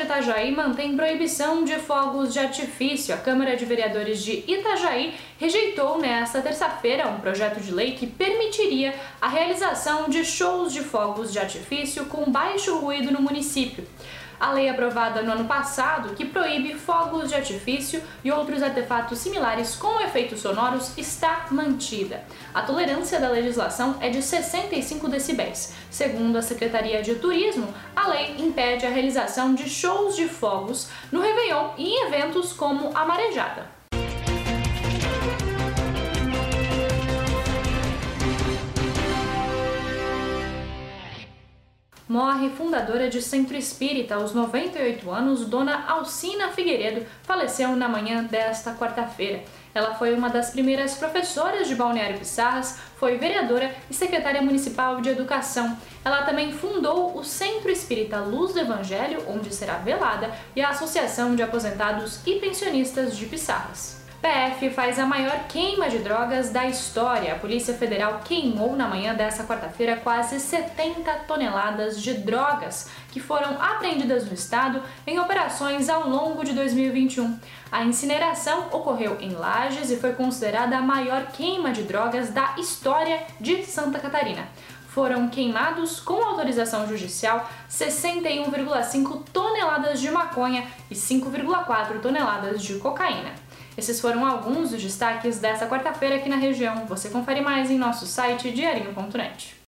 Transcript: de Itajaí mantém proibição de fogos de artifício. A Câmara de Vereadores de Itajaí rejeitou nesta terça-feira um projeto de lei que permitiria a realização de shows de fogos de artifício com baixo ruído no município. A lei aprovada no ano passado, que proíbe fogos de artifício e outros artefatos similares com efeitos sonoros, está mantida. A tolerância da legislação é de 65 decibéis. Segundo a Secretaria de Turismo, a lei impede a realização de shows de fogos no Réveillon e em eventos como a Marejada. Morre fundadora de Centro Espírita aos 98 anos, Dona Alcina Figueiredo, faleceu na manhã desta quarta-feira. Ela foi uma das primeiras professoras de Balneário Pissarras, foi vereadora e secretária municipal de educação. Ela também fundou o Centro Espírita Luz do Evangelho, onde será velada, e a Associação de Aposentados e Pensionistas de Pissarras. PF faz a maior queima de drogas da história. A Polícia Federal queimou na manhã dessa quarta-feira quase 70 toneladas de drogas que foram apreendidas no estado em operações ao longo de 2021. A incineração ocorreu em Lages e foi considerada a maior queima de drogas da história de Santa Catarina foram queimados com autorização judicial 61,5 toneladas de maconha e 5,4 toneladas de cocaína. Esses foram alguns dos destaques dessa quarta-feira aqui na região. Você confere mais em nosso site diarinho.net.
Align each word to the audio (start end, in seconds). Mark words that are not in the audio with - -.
de 0.00 0.06
Itajaí 0.06 0.50
mantém 0.50 0.96
proibição 0.96 1.62
de 1.62 1.74
fogos 1.74 2.32
de 2.32 2.38
artifício. 2.38 3.14
A 3.14 3.18
Câmara 3.18 3.54
de 3.54 3.66
Vereadores 3.66 4.22
de 4.22 4.42
Itajaí 4.50 5.14
rejeitou 5.38 5.98
nesta 5.98 6.40
terça-feira 6.40 7.06
um 7.08 7.20
projeto 7.20 7.60
de 7.60 7.70
lei 7.70 7.92
que 7.92 8.06
permitiria 8.06 8.94
a 9.20 9.28
realização 9.28 10.08
de 10.08 10.24
shows 10.24 10.72
de 10.72 10.80
fogos 10.80 11.30
de 11.30 11.38
artifício 11.38 12.06
com 12.06 12.30
baixo 12.30 12.78
ruído 12.78 13.12
no 13.12 13.20
município. 13.20 13.86
A 14.40 14.52
lei 14.52 14.70
aprovada 14.70 15.20
no 15.20 15.32
ano 15.32 15.44
passado, 15.44 16.14
que 16.14 16.24
proíbe 16.24 16.74
fogos 16.74 17.28
de 17.28 17.34
artifício 17.34 18.02
e 18.24 18.32
outros 18.32 18.62
artefatos 18.62 19.18
similares 19.18 19.76
com 19.76 20.00
efeitos 20.00 20.40
sonoros, 20.40 20.96
está 20.96 21.46
mantida. 21.50 22.24
A 22.54 22.62
tolerância 22.62 23.20
da 23.20 23.28
legislação 23.28 23.96
é 24.00 24.08
de 24.08 24.22
65 24.22 25.08
decibéis. 25.08 25.74
Segundo 25.90 26.38
a 26.38 26.42
Secretaria 26.42 27.02
de 27.02 27.16
Turismo, 27.16 27.68
a 27.94 28.08
lei 28.08 28.36
impede 28.38 28.86
a 28.86 28.90
realização 28.90 29.54
de 29.54 29.68
shows 29.68 30.16
de 30.16 30.26
fogos 30.26 30.88
no 31.12 31.20
Réveillon 31.20 31.72
e 31.76 31.90
em 31.90 32.06
eventos 32.06 32.54
como 32.54 32.96
a 32.96 33.04
Marejada. 33.04 33.79
Morre 42.10 42.50
fundadora 42.50 43.08
de 43.08 43.22
Centro 43.22 43.56
Espírita 43.56 44.16
aos 44.16 44.34
98 44.34 45.08
anos, 45.12 45.46
Dona 45.46 45.86
Alcina 45.86 46.48
Figueiredo, 46.48 47.06
faleceu 47.22 47.76
na 47.76 47.88
manhã 47.88 48.24
desta 48.24 48.74
quarta-feira. 48.74 49.44
Ela 49.72 49.94
foi 49.94 50.12
uma 50.12 50.28
das 50.28 50.50
primeiras 50.50 50.96
professoras 50.96 51.68
de 51.68 51.76
Balneário 51.76 52.18
Pissarras, 52.18 52.80
foi 52.96 53.16
vereadora 53.16 53.72
e 53.88 53.94
secretária 53.94 54.42
municipal 54.42 55.00
de 55.00 55.08
educação. 55.08 55.78
Ela 56.04 56.22
também 56.22 56.50
fundou 56.50 57.16
o 57.16 57.22
Centro 57.22 57.70
Espírita 57.70 58.18
Luz 58.18 58.54
do 58.54 58.58
Evangelho, 58.58 59.22
onde 59.28 59.54
será 59.54 59.74
velada, 59.74 60.34
e 60.56 60.60
a 60.60 60.70
Associação 60.70 61.36
de 61.36 61.44
Aposentados 61.44 62.26
e 62.26 62.40
Pensionistas 62.40 63.16
de 63.16 63.26
Pissarras. 63.26 63.99
PF 64.20 64.68
faz 64.68 64.98
a 64.98 65.06
maior 65.06 65.46
queima 65.48 65.88
de 65.88 66.00
drogas 66.00 66.50
da 66.50 66.66
história. 66.66 67.32
A 67.32 67.38
Polícia 67.38 67.72
Federal 67.72 68.20
queimou 68.22 68.76
na 68.76 68.86
manhã 68.86 69.14
dessa 69.14 69.44
quarta-feira 69.44 69.96
quase 69.96 70.38
70 70.38 71.10
toneladas 71.26 72.02
de 72.02 72.12
drogas 72.12 72.90
que 73.10 73.18
foram 73.18 73.56
apreendidas 73.58 74.26
no 74.26 74.34
estado 74.34 74.82
em 75.06 75.18
operações 75.18 75.88
ao 75.88 76.06
longo 76.06 76.44
de 76.44 76.52
2021. 76.52 77.38
A 77.72 77.82
incineração 77.82 78.66
ocorreu 78.70 79.16
em 79.22 79.30
Lages 79.30 79.90
e 79.90 79.96
foi 79.96 80.12
considerada 80.12 80.76
a 80.76 80.82
maior 80.82 81.28
queima 81.28 81.72
de 81.72 81.84
drogas 81.84 82.28
da 82.28 82.56
história 82.58 83.22
de 83.40 83.64
Santa 83.64 83.98
Catarina 83.98 84.46
foram 84.90 85.28
queimados 85.28 86.00
com 86.00 86.14
autorização 86.14 86.84
judicial 86.88 87.48
61,5 87.70 89.22
toneladas 89.32 90.00
de 90.00 90.10
maconha 90.10 90.66
e 90.90 90.96
5,4 90.96 92.00
toneladas 92.00 92.60
de 92.60 92.74
cocaína. 92.74 93.30
Esses 93.76 94.00
foram 94.00 94.26
alguns 94.26 94.70
dos 94.70 94.82
destaques 94.82 95.38
dessa 95.38 95.66
quarta-feira 95.66 96.16
aqui 96.16 96.28
na 96.28 96.36
região. 96.36 96.86
Você 96.86 97.08
confere 97.08 97.40
mais 97.40 97.70
em 97.70 97.78
nosso 97.78 98.06
site 98.06 98.50
diarinho.net. 98.50 99.60